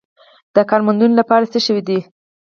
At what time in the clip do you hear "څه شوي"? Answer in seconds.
1.53-1.81